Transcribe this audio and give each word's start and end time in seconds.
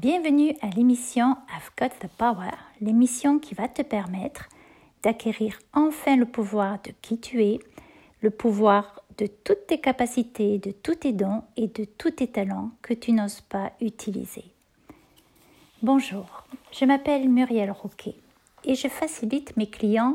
Bienvenue 0.00 0.54
à 0.62 0.68
l'émission 0.68 1.36
I've 1.50 1.72
Got 1.76 2.06
the 2.06 2.08
Power, 2.18 2.52
l'émission 2.80 3.40
qui 3.40 3.56
va 3.56 3.66
te 3.66 3.82
permettre 3.82 4.48
d'acquérir 5.02 5.58
enfin 5.72 6.14
le 6.14 6.24
pouvoir 6.24 6.80
de 6.84 6.92
qui 7.02 7.18
tu 7.18 7.42
es, 7.42 7.58
le 8.20 8.30
pouvoir 8.30 9.02
de 9.18 9.26
toutes 9.26 9.66
tes 9.66 9.80
capacités, 9.80 10.58
de 10.58 10.70
tous 10.70 10.94
tes 10.94 11.12
dons 11.12 11.42
et 11.56 11.66
de 11.66 11.84
tous 11.84 12.12
tes 12.12 12.28
talents 12.28 12.70
que 12.80 12.94
tu 12.94 13.10
n'oses 13.10 13.40
pas 13.40 13.72
utiliser. 13.80 14.44
Bonjour, 15.82 16.44
je 16.70 16.84
m'appelle 16.84 17.28
Muriel 17.28 17.72
Roquet 17.72 18.14
et 18.62 18.76
je 18.76 18.86
facilite 18.86 19.56
mes 19.56 19.68
clients 19.68 20.14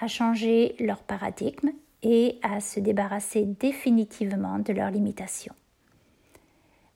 à 0.00 0.06
changer 0.06 0.76
leur 0.80 1.02
paradigme 1.02 1.72
et 2.02 2.38
à 2.40 2.60
se 2.60 2.80
débarrasser 2.80 3.44
définitivement 3.44 4.60
de 4.60 4.72
leurs 4.72 4.90
limitations. 4.90 5.54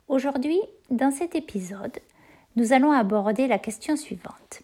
Aujourd'hui, 0.09 0.61
dans 0.91 1.11
cet 1.11 1.35
épisode, 1.35 1.99
nous 2.57 2.73
allons 2.73 2.93
aborder 2.93 3.47
la 3.47 3.59
question 3.59 3.97
suivante. 3.97 4.61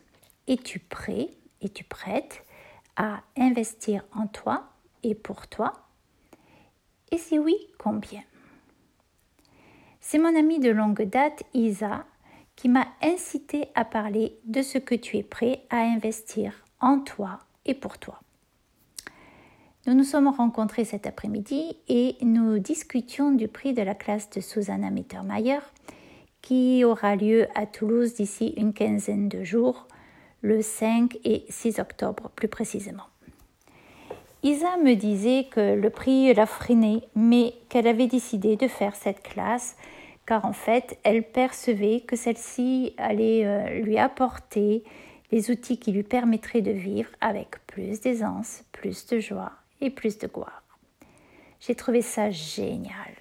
Es-tu 0.46 0.78
prêt, 0.78 1.30
es-tu 1.60 1.84
prête 1.84 2.44
à 2.96 3.22
investir 3.36 4.04
en 4.14 4.26
toi 4.26 4.68
et 5.02 5.14
pour 5.14 5.48
toi? 5.48 5.72
Et 7.10 7.18
si 7.18 7.38
oui, 7.38 7.56
combien? 7.78 8.22
C'est 10.00 10.18
mon 10.18 10.36
amie 10.36 10.60
de 10.60 10.70
longue 10.70 11.02
date, 11.02 11.42
Isa, 11.54 12.04
qui 12.56 12.68
m'a 12.68 12.86
incité 13.02 13.68
à 13.74 13.84
parler 13.84 14.38
de 14.45 14.62
ce 14.62 14.78
que 14.78 14.95
tu 14.95 15.16
es 15.16 15.22
prêt 15.22 15.64
à 15.70 15.78
investir 15.78 16.64
en 16.80 17.00
toi 17.00 17.40
et 17.64 17.74
pour 17.74 17.98
toi. 17.98 18.20
Nous 19.86 19.95
nous 19.95 20.04
sommes 20.04 20.28
rencontrés 20.28 20.84
cet 20.84 21.06
après-midi 21.06 21.76
et 21.88 22.16
nous 22.22 22.59
discutions 22.59 23.32
du 23.32 23.48
prix 23.48 23.72
de 23.72 23.82
la 23.82 23.95
classe 23.95 24.28
de 24.30 24.40
Susanna 24.40 24.90
Mittermeier 24.90 25.60
qui 26.42 26.84
aura 26.84 27.16
lieu 27.16 27.46
à 27.54 27.66
Toulouse 27.66 28.14
d'ici 28.14 28.54
une 28.56 28.72
quinzaine 28.72 29.28
de 29.28 29.44
jours, 29.44 29.87
le 30.42 30.62
5 30.62 31.18
et 31.24 31.45
6 31.48 31.78
octobre 31.78 32.30
plus 32.34 32.48
précisément. 32.48 33.04
Isa 34.42 34.78
me 34.78 34.95
disait 34.95 35.48
que 35.50 35.74
le 35.74 35.90
prix 35.90 36.32
l'a 36.32 36.46
freiné, 36.46 37.02
mais 37.15 37.54
qu'elle 37.68 37.87
avait 37.87 38.06
décidé 38.06 38.56
de 38.56 38.68
faire 38.68 38.96
cette 38.96 39.23
classe 39.23 39.76
car 40.30 40.45
en 40.45 40.52
fait, 40.52 40.96
elle 41.02 41.24
percevait 41.24 42.02
que 42.02 42.15
celle-ci 42.15 42.95
allait 42.98 43.45
euh, 43.45 43.80
lui 43.80 43.98
apporter 43.98 44.84
les 45.32 45.50
outils 45.50 45.80
qui 45.80 45.90
lui 45.90 46.04
permettraient 46.04 46.62
de 46.62 46.70
vivre 46.70 47.10
avec 47.20 47.66
plus 47.66 48.00
d'aisance, 48.00 48.62
plus 48.70 49.06
de 49.06 49.18
joie 49.18 49.50
et 49.80 49.90
plus 49.90 50.18
de 50.18 50.28
gloire. 50.28 50.62
J'ai 51.59 51.74
trouvé 51.74 52.00
ça 52.00 52.30
génial. 52.30 53.12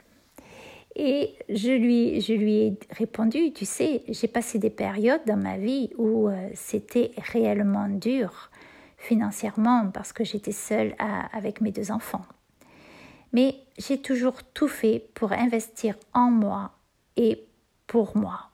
Et 0.95 1.35
je 1.49 1.71
lui, 1.71 2.19
je 2.19 2.33
lui 2.33 2.55
ai 2.57 2.79
répondu, 2.91 3.53
tu 3.53 3.65
sais, 3.65 4.03
j'ai 4.07 4.27
passé 4.27 4.59
des 4.59 4.69
périodes 4.69 5.21
dans 5.25 5.37
ma 5.37 5.57
vie 5.57 5.91
où 5.97 6.27
euh, 6.27 6.49
c'était 6.55 7.11
réellement 7.17 7.87
dur 7.87 8.49
financièrement 8.97 9.89
parce 9.93 10.11
que 10.13 10.23
j'étais 10.23 10.51
seule 10.51 10.93
avec 10.99 11.61
mes 11.61 11.71
deux 11.71 11.91
enfants. 11.91 12.25
Mais 13.31 13.55
j'ai 13.77 14.01
toujours 14.01 14.43
tout 14.53 14.67
fait 14.67 15.09
pour 15.13 15.31
investir 15.31 15.95
en 16.13 16.31
moi 16.31 16.71
et 17.15 17.45
pour 17.87 18.17
moi. 18.17 18.49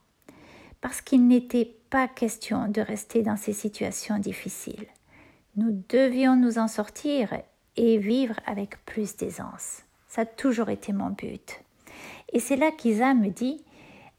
Parce 0.82 1.02
qu'il 1.02 1.28
n'était 1.28 1.76
pas 1.90 2.08
question 2.08 2.68
de 2.68 2.82
rester 2.82 3.24
dans 3.24 3.38
ces 3.38 3.54
situations 3.54 4.20
difficiles. 4.20 4.86
Nous 5.56 5.84
devions 5.90 6.36
nous 6.36 6.60
en 6.60 6.68
sortir 6.68 7.34
et 7.76 7.98
vivre 7.98 8.36
avec 8.46 8.84
plus 8.86 9.16
d'aisance. 9.16 9.84
Ça 10.08 10.22
a 10.22 10.26
toujours 10.26 10.70
été 10.70 10.94
mon 10.94 11.10
but. 11.10 11.65
Et 12.36 12.40
c'est 12.40 12.58
là 12.58 12.70
qu'Isa 12.70 13.14
me 13.14 13.30
dit, 13.30 13.64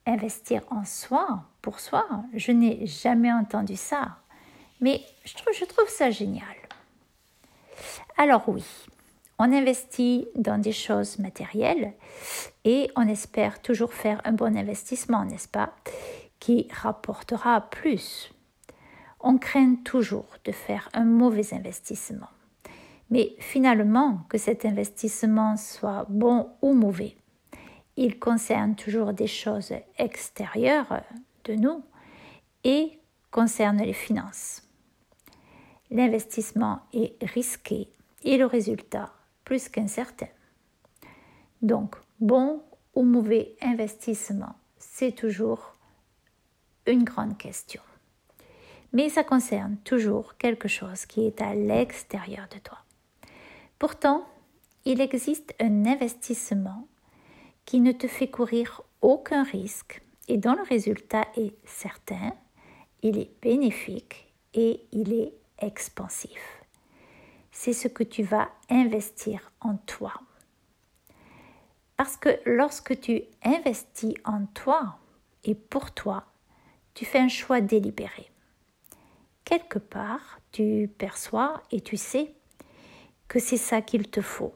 investir 0.06 0.62
en 0.70 0.86
soi, 0.86 1.45
pour 1.61 1.81
soi, 1.81 2.06
je 2.33 2.50
n'ai 2.50 2.86
jamais 2.86 3.31
entendu 3.31 3.77
ça. 3.77 4.17
Mais 4.81 5.03
je 5.27 5.64
trouve, 5.67 5.89
ça 5.89 6.11
génial. 6.11 6.56
Alors 8.16 8.49
oui, 8.49 8.65
on 9.38 9.53
investit 9.53 10.28
dans 10.34 10.56
des 10.56 10.72
choses 10.72 11.19
matérielles 11.19 11.93
et 12.65 12.91
on 12.97 13.06
espère 13.06 13.60
toujours 13.60 13.93
faire 13.93 14.22
un 14.25 14.32
bon 14.32 14.56
investissement, 14.56 15.26
n'est-ce 15.26 15.49
pas, 15.49 15.75
qui 16.41 16.69
rapportera 16.72 17.60
plus. 17.60 18.32
On 19.21 19.37
craint 19.37 19.75
toujours 19.84 20.38
de 20.47 20.53
faire 20.53 20.88
un 20.94 21.05
mauvais 21.05 21.53
investissement. 21.53 22.31
Mais 23.10 23.37
finalement, 23.41 24.21
que 24.31 24.38
cet 24.38 24.65
investissement 24.65 25.59
soit 25.59 26.06
bon 26.09 26.49
ou 26.62 26.72
mauvais, 26.72 27.15
il 27.97 28.19
concerne 28.19 28.75
toujours 28.75 29.12
des 29.12 29.27
choses 29.27 29.73
extérieures 29.99 31.03
de 31.45 31.55
nous 31.55 31.83
et 32.65 32.99
concerne 33.31 33.83
les 33.83 33.93
finances. 33.93 34.62
L'investissement 35.91 36.81
est 36.93 37.17
risqué 37.23 37.89
et 38.25 38.37
le 38.37 38.47
résultat 38.47 39.12
plus 39.45 39.69
qu'incertain. 39.69 40.29
Donc, 41.62 41.97
bon 42.21 42.62
ou 42.95 43.03
mauvais 43.03 43.55
investissement, 43.62 44.56
c'est 44.79 45.12
toujours 45.12 45.77
une 46.87 47.05
grande 47.05 47.39
question. 47.39 47.83
Mais 48.93 49.09
ça 49.09 49.25
concerne 49.25 49.77
toujours 49.79 50.37
quelque 50.37 50.69
chose 50.69 51.06
qui 51.06 51.27
est 51.27 51.41
à 51.41 51.55
l'extérieur 51.55 52.49
de 52.53 52.59
toi. 52.59 52.79
Pourtant, 53.79 54.27
il 54.85 55.01
existe 55.01 55.55
un 55.61 55.85
investissement 55.87 56.87
qui 57.66 57.81
ne 57.81 57.93
te 57.93 58.06
fait 58.06 58.28
courir 58.28 58.82
aucun 59.03 59.43
risque 59.43 60.00
et 60.28 60.38
dont 60.38 60.54
le 60.54 60.62
résultat 60.62 61.27
est 61.37 61.54
certain, 61.65 62.32
il 63.03 63.19
est 63.19 63.31
bénéfique 63.43 64.32
et 64.54 64.87
il 64.93 65.12
est 65.12 65.34
expansif. 65.59 66.62
C'est 67.50 67.72
ce 67.72 67.88
que 67.88 68.05
tu 68.05 68.22
vas 68.22 68.49
investir 68.71 69.53
en 69.60 69.76
toi. 69.76 70.15
Parce 71.97 72.16
que 72.16 72.41
lorsque 72.44 73.00
tu 73.00 73.22
investis 73.43 74.15
en 74.25 74.47
toi 74.47 74.99
et 75.44 75.55
pour 75.55 75.93
toi, 75.93 76.25
tu 76.94 77.05
fais 77.05 77.19
un 77.19 77.28
choix 77.28 77.60
délibéré. 77.60 78.31
Quelque 79.44 79.78
part, 79.78 80.41
tu 80.53 80.91
perçois 80.99 81.62
et 81.71 81.81
tu 81.81 81.97
sais 81.97 82.34
que 83.28 83.38
c'est 83.38 83.56
ça 83.56 83.81
qu'il 83.81 84.10
te 84.10 84.21
faut. 84.21 84.55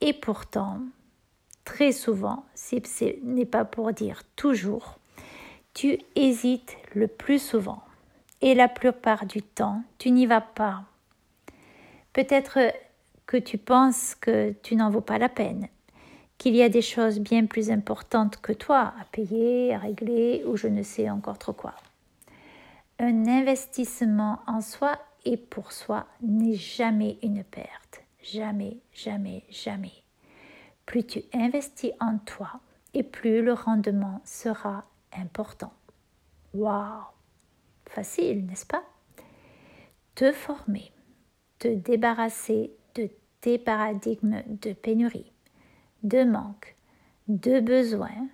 Et 0.00 0.12
pourtant, 0.12 0.82
très 1.68 1.92
souvent, 1.92 2.46
ce 2.54 2.76
n'est 3.24 3.44
pas 3.44 3.66
pour 3.66 3.92
dire 3.92 4.22
toujours, 4.36 4.98
tu 5.74 5.98
hésites 6.14 6.78
le 6.94 7.08
plus 7.08 7.38
souvent. 7.38 7.82
Et 8.40 8.54
la 8.54 8.68
plupart 8.68 9.26
du 9.26 9.42
temps, 9.42 9.82
tu 9.98 10.10
n'y 10.10 10.24
vas 10.24 10.40
pas. 10.40 10.84
Peut-être 12.14 12.58
que 13.26 13.36
tu 13.36 13.58
penses 13.58 14.14
que 14.14 14.54
tu 14.62 14.76
n'en 14.76 14.88
vaux 14.88 15.02
pas 15.02 15.18
la 15.18 15.28
peine, 15.28 15.68
qu'il 16.38 16.56
y 16.56 16.62
a 16.62 16.70
des 16.70 16.80
choses 16.80 17.18
bien 17.20 17.44
plus 17.44 17.70
importantes 17.70 18.38
que 18.40 18.54
toi 18.54 18.94
à 18.98 19.04
payer, 19.12 19.74
à 19.74 19.78
régler 19.78 20.44
ou 20.46 20.56
je 20.56 20.68
ne 20.68 20.82
sais 20.82 21.10
encore 21.10 21.36
trop 21.36 21.52
quoi. 21.52 21.74
Un 22.98 23.26
investissement 23.26 24.38
en 24.46 24.62
soi 24.62 24.98
et 25.26 25.36
pour 25.36 25.72
soi 25.72 26.06
n'est 26.22 26.54
jamais 26.54 27.18
une 27.22 27.44
perte. 27.44 28.00
Jamais, 28.22 28.78
jamais, 28.94 29.44
jamais. 29.50 30.02
Plus 30.88 31.04
tu 31.04 31.22
investis 31.34 31.92
en 32.00 32.16
toi 32.16 32.48
et 32.94 33.02
plus 33.02 33.42
le 33.42 33.52
rendement 33.52 34.22
sera 34.24 34.86
important. 35.12 35.74
Waouh 36.54 37.04
Facile, 37.84 38.46
n'est-ce 38.46 38.64
pas? 38.64 38.82
Te 40.14 40.32
former, 40.32 40.90
te 41.58 41.68
débarrasser 41.68 42.72
de 42.94 43.10
tes 43.42 43.58
paradigmes 43.58 44.42
de 44.46 44.72
pénurie, 44.72 45.30
de 46.04 46.24
manque, 46.24 46.74
de 47.28 47.60
besoin 47.60 48.26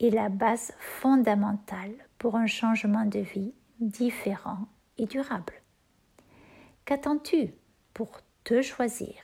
est 0.00 0.10
la 0.10 0.30
base 0.30 0.72
fondamentale 0.80 1.94
pour 2.18 2.34
un 2.34 2.48
changement 2.48 3.04
de 3.04 3.20
vie 3.20 3.54
différent 3.78 4.66
et 4.96 5.06
durable. 5.06 5.54
Qu'attends-tu 6.86 7.54
pour 7.94 8.18
te 8.42 8.62
choisir? 8.62 9.14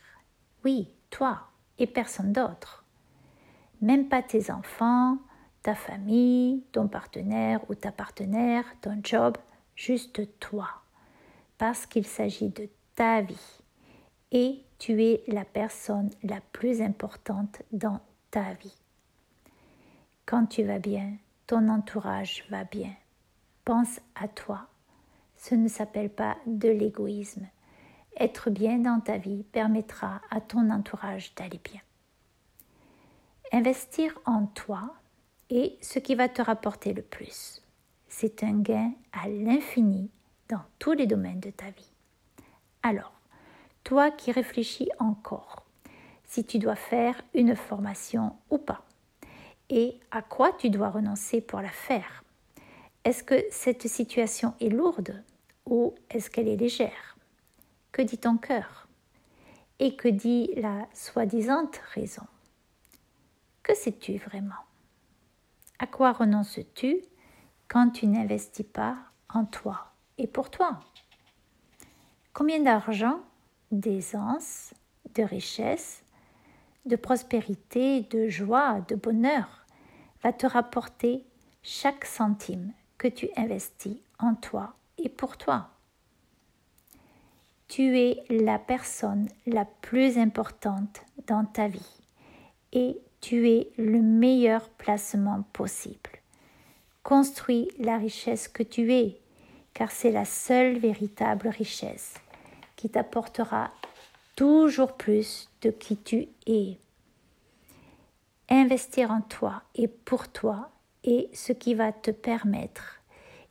Oui, 0.64 0.94
toi 1.10 1.48
et 1.78 1.86
personne 1.86 2.32
d'autre. 2.32 2.84
Même 3.80 4.08
pas 4.08 4.22
tes 4.22 4.50
enfants, 4.50 5.18
ta 5.62 5.74
famille, 5.74 6.62
ton 6.72 6.88
partenaire 6.88 7.60
ou 7.68 7.74
ta 7.74 7.90
partenaire, 7.90 8.64
ton 8.80 9.00
job, 9.02 9.36
juste 9.74 10.38
toi. 10.38 10.68
Parce 11.58 11.86
qu'il 11.86 12.06
s'agit 12.06 12.50
de 12.50 12.68
ta 12.94 13.22
vie. 13.22 13.60
Et 14.30 14.64
tu 14.78 15.02
es 15.02 15.22
la 15.28 15.44
personne 15.44 16.10
la 16.22 16.40
plus 16.52 16.82
importante 16.82 17.62
dans 17.72 18.00
ta 18.30 18.52
vie. 18.54 18.76
Quand 20.26 20.46
tu 20.46 20.64
vas 20.64 20.78
bien, 20.78 21.16
ton 21.46 21.68
entourage 21.68 22.44
va 22.50 22.64
bien. 22.64 22.92
Pense 23.64 24.00
à 24.14 24.28
toi. 24.28 24.68
Ce 25.36 25.54
ne 25.54 25.68
s'appelle 25.68 26.10
pas 26.10 26.36
de 26.46 26.68
l'égoïsme, 26.68 27.46
être 28.18 28.50
bien 28.50 28.78
dans 28.78 29.00
ta 29.00 29.18
vie 29.18 29.44
permettra 29.44 30.20
à 30.30 30.40
ton 30.40 30.70
entourage 30.70 31.34
d'aller 31.34 31.60
bien. 31.62 31.80
Investir 33.52 34.18
en 34.24 34.46
toi 34.46 34.94
est 35.50 35.82
ce 35.82 35.98
qui 35.98 36.14
va 36.14 36.28
te 36.28 36.42
rapporter 36.42 36.92
le 36.92 37.02
plus. 37.02 37.60
c'est 38.08 38.44
un 38.44 38.60
gain 38.60 38.92
à 39.12 39.28
l'infini 39.28 40.08
dans 40.48 40.62
tous 40.78 40.92
les 40.92 41.06
domaines 41.06 41.40
de 41.40 41.50
ta 41.50 41.66
vie. 41.70 41.90
Alors, 42.84 43.12
toi 43.82 44.12
qui 44.12 44.30
réfléchis 44.30 44.88
encore, 45.00 45.64
si 46.22 46.44
tu 46.44 46.58
dois 46.58 46.76
faire 46.76 47.20
une 47.34 47.56
formation 47.56 48.36
ou 48.50 48.58
pas, 48.58 48.84
et 49.70 49.98
à 50.10 50.22
quoi 50.22 50.52
tu 50.52 50.70
dois 50.70 50.90
renoncer 50.90 51.40
pour 51.40 51.60
la 51.60 51.70
faire. 51.70 52.22
Est-ce 53.04 53.24
que 53.24 53.44
cette 53.50 53.88
situation 53.88 54.54
est 54.60 54.68
lourde 54.68 55.22
ou 55.66 55.94
est-ce 56.10 56.30
qu'elle 56.30 56.48
est 56.48 56.56
légère? 56.56 57.13
Que 57.94 58.02
dit 58.02 58.18
ton 58.18 58.38
cœur? 58.38 58.88
Et 59.78 59.94
que 59.94 60.08
dit 60.08 60.50
la 60.56 60.88
soi-disant 60.94 61.70
raison? 61.94 62.26
Que 63.62 63.72
sais-tu 63.72 64.16
vraiment? 64.16 64.64
À 65.78 65.86
quoi 65.86 66.10
renonces-tu 66.10 66.96
quand 67.68 67.90
tu 67.90 68.08
n'investis 68.08 68.66
pas 68.66 68.96
en 69.32 69.44
toi 69.44 69.92
et 70.18 70.26
pour 70.26 70.50
toi? 70.50 70.80
Combien 72.32 72.58
d'argent, 72.58 73.20
d'aisance, 73.70 74.74
de 75.14 75.22
richesse, 75.22 76.02
de 76.86 76.96
prospérité, 76.96 78.00
de 78.00 78.28
joie, 78.28 78.80
de 78.88 78.96
bonheur 78.96 79.64
va 80.24 80.32
te 80.32 80.48
rapporter 80.48 81.24
chaque 81.62 82.06
centime 82.06 82.72
que 82.98 83.06
tu 83.06 83.28
investis 83.36 83.98
en 84.18 84.34
toi 84.34 84.74
et 84.98 85.08
pour 85.08 85.36
toi? 85.36 85.70
Tu 87.68 87.98
es 87.98 88.22
la 88.28 88.58
personne 88.58 89.28
la 89.46 89.64
plus 89.64 90.18
importante 90.18 91.02
dans 91.26 91.44
ta 91.44 91.66
vie 91.66 92.00
et 92.72 92.98
tu 93.20 93.48
es 93.48 93.70
le 93.78 94.02
meilleur 94.02 94.68
placement 94.68 95.42
possible. 95.52 96.10
Construis 97.02 97.70
la 97.78 97.96
richesse 97.96 98.48
que 98.48 98.62
tu 98.62 98.92
es, 98.92 99.20
car 99.72 99.90
c'est 99.90 100.10
la 100.10 100.24
seule 100.24 100.78
véritable 100.78 101.48
richesse 101.48 102.14
qui 102.76 102.90
t'apportera 102.90 103.72
toujours 104.36 104.92
plus 104.92 105.48
de 105.62 105.70
qui 105.70 105.96
tu 105.96 106.28
es. 106.46 106.78
Investir 108.50 109.10
en 109.10 109.22
toi 109.22 109.62
et 109.74 109.88
pour 109.88 110.28
toi 110.28 110.70
est 111.02 111.34
ce 111.34 111.52
qui 111.52 111.74
va 111.74 111.92
te 111.92 112.10
permettre 112.10 113.00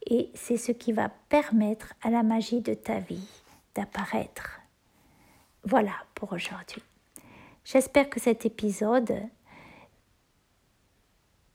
et 0.05 0.29
c'est 0.33 0.57
ce 0.57 0.71
qui 0.71 0.91
va 0.91 1.09
permettre 1.29 1.93
à 2.01 2.09
la 2.09 2.23
magie 2.23 2.61
de 2.61 2.73
ta 2.73 2.99
vie 2.99 3.42
d'apparaître. 3.75 4.59
Voilà 5.63 5.93
pour 6.15 6.33
aujourd'hui. 6.33 6.83
J'espère 7.65 8.09
que 8.09 8.19
cet 8.19 8.45
épisode 8.45 9.13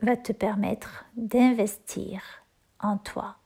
va 0.00 0.16
te 0.16 0.32
permettre 0.32 1.04
d'investir 1.16 2.22
en 2.80 2.96
toi. 2.96 3.36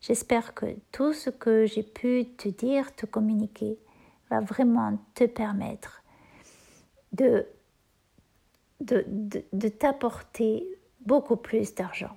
J'espère 0.00 0.54
que 0.54 0.66
tout 0.90 1.12
ce 1.12 1.30
que 1.30 1.66
j'ai 1.66 1.84
pu 1.84 2.26
te 2.36 2.48
dire, 2.48 2.94
te 2.96 3.06
communiquer, 3.06 3.78
va 4.30 4.40
vraiment 4.40 4.98
te 5.14 5.24
permettre 5.24 6.02
de, 7.12 7.46
de, 8.80 9.04
de, 9.52 9.68
t'apporter 9.68 10.66
beaucoup 11.00 11.36
plus 11.36 11.74
d'argent. 11.74 12.16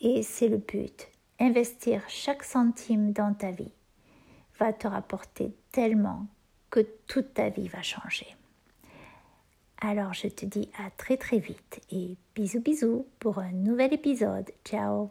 Et 0.00 0.22
c'est 0.22 0.48
le 0.48 0.56
but. 0.56 1.08
Investir 1.38 2.02
chaque 2.08 2.42
centime 2.42 3.12
dans 3.12 3.34
ta 3.34 3.50
vie 3.50 3.75
va 4.58 4.72
te 4.72 4.86
rapporter 4.86 5.54
tellement 5.72 6.26
que 6.70 6.80
toute 7.06 7.34
ta 7.34 7.48
vie 7.48 7.68
va 7.68 7.82
changer. 7.82 8.26
Alors 9.80 10.14
je 10.14 10.28
te 10.28 10.46
dis 10.46 10.70
à 10.78 10.90
très 10.90 11.16
très 11.16 11.38
vite 11.38 11.80
et 11.90 12.16
bisous 12.34 12.60
bisous 12.60 13.06
pour 13.18 13.38
un 13.38 13.52
nouvel 13.52 13.92
épisode. 13.92 14.50
Ciao 14.64 15.10